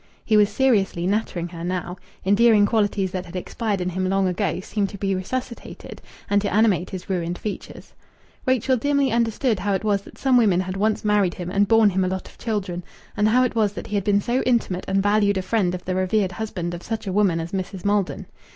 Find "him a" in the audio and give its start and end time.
11.91-12.07